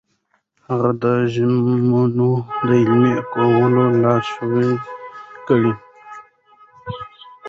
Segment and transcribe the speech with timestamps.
[0.67, 2.19] هغه د ژمنو د
[2.81, 4.71] عملي کولو لارښوونې
[5.33, 5.73] وکړې.